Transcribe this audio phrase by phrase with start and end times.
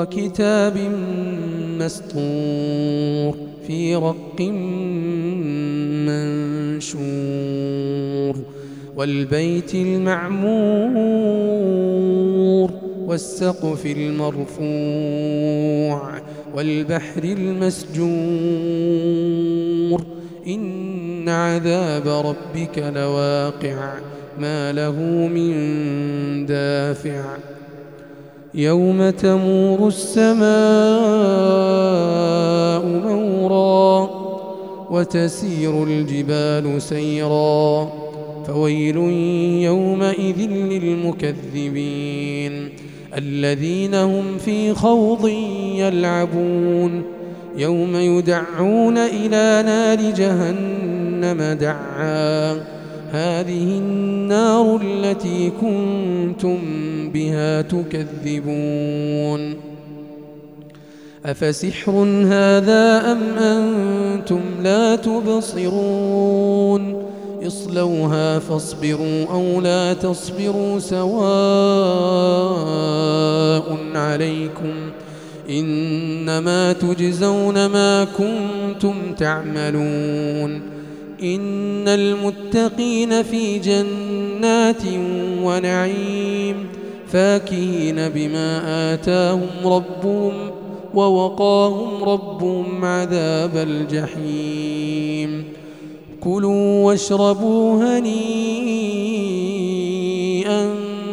[0.00, 0.76] وكتاب
[1.78, 3.34] مسطور
[3.66, 4.40] في رق
[6.90, 8.36] منشور
[8.96, 10.70] والبيت المعمور
[13.06, 14.60] والسقف المرفوع
[16.54, 18.00] والبحر المسجور
[20.46, 23.94] إن عذاب ربك لواقع
[24.38, 24.96] ما له
[25.26, 27.36] من دافع
[28.54, 30.50] يوم تمور السماء
[32.86, 34.10] مورا
[34.90, 37.92] وتسير الجبال سيرا
[38.46, 38.96] فويل
[39.62, 40.50] يومئذ
[40.82, 42.12] للمكذبين
[43.16, 45.28] الذين هم في خوض
[45.76, 47.02] يلعبون
[47.56, 52.79] يوم يدعون إلى نار جهنم دعا
[53.12, 56.58] هذه النار التي كنتم
[57.10, 59.56] بها تكذبون.
[61.26, 61.92] أفسحر
[62.26, 67.02] هذا أم أنتم لا تبصرون؟
[67.46, 71.10] اصلوها فاصبروا أو لا تصبروا سواء
[73.94, 74.74] عليكم.
[75.50, 80.79] إنما تجزون ما كنتم تعملون.
[81.22, 84.82] إن المتقين في جنات
[85.42, 86.66] ونعيم
[87.06, 88.60] فاكهين بما
[88.94, 90.32] آتاهم ربهم
[90.94, 95.44] ووقاهم ربهم عذاب الجحيم.
[96.20, 98.34] كلوا واشربوا هنيئا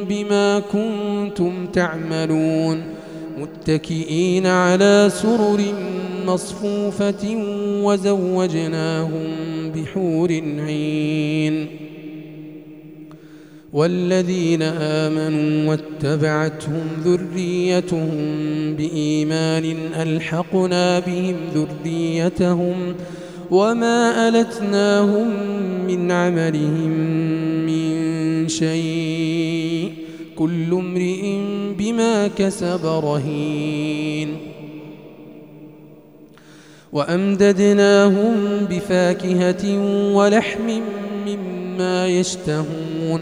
[0.09, 2.83] بما كنتم تعملون.
[3.37, 5.61] متكئين على سرر
[6.27, 7.37] مصفوفة
[7.83, 11.65] وزوجناهم بحور عين.
[13.73, 18.17] والذين آمنوا واتبعتهم ذريتهم
[18.75, 22.95] بإيمان ألحقنا بهم ذريتهم
[23.51, 25.27] وما ألتناهم
[25.87, 26.89] من عملهم
[27.65, 29.91] من شيء.
[30.35, 31.37] كل امرئ
[31.79, 34.46] بما كسب رهين.
[36.93, 38.35] وأمددناهم
[38.69, 39.77] بفاكهة
[40.13, 40.81] ولحم
[41.27, 43.21] مما يشتهون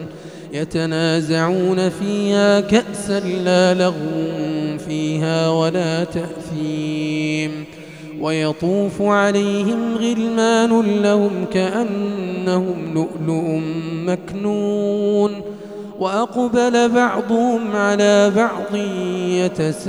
[0.53, 7.65] يتنازعون فيها كأسا لا لغو فيها ولا تأثيم
[8.21, 13.61] ويطوف عليهم غلمان لهم كأنهم لؤلؤ
[14.05, 15.41] مكنون
[15.99, 18.75] وأقبل بعضهم على بعض
[19.29, 19.85] يتساءلون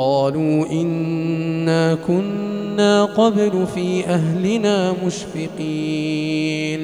[0.00, 6.80] قالوا إنا كنا قبل في أهلنا مشفقين.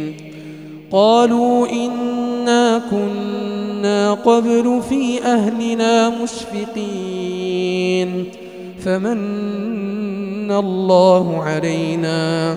[0.91, 8.09] قالوا إنا كنا قبل في أهلنا مشفقين.
[8.85, 12.57] فمن الله علينا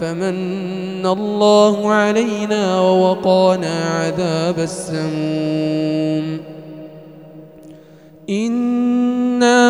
[0.00, 6.40] فمن الله علينا ووقانا عذاب السموم.
[8.30, 9.69] إنا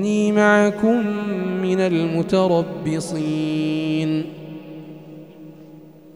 [0.31, 1.03] معكم
[1.61, 3.31] من المتربصين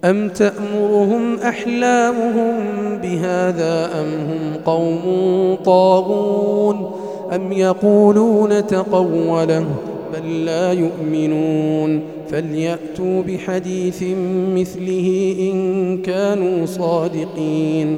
[0.05, 2.55] أم تأمرهم أحلامهم
[3.03, 5.01] بهذا أم هم قوم
[5.65, 6.91] طاغون
[7.35, 9.65] أم يقولون تقوله
[10.13, 14.03] بل لا يؤمنون فليأتوا بحديث
[14.55, 17.97] مثله إن كانوا صادقين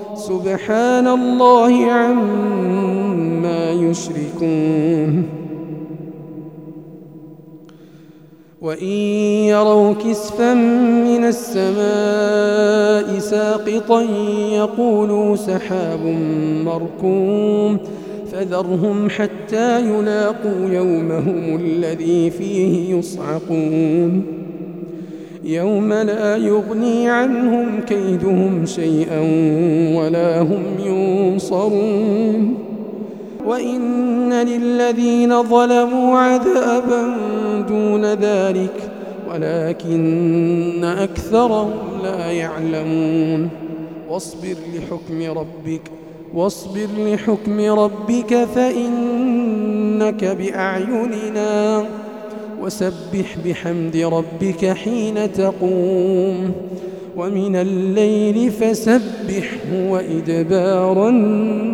[0.27, 5.23] سبحان الله عما يشركون.
[8.61, 8.87] وإن
[9.49, 14.01] يروا كسفا من السماء ساقطا
[14.53, 15.99] يقولوا سحاب
[16.65, 17.77] مركوم.
[18.31, 24.40] فذرهم حتى يلاقوا يومهم الذي فيه يصعقون.
[25.43, 29.19] يوم لا يغني عنهم كيدهم شيئا
[29.97, 32.57] ولا هم ينصرون.
[33.45, 37.15] وإن للذين ظلموا عذابا
[37.69, 38.91] دون ذلك
[39.31, 41.71] ولكن أكثرهم
[42.03, 43.49] لا يعلمون.
[44.09, 45.81] واصبر لحكم ربك
[46.33, 51.85] واصبر لحكم ربك فإنك بأعيننا.
[52.61, 56.51] وسبح بحمد ربك حين تقوم
[57.17, 61.71] ومن الليل فسبحه وإدبار النجوم.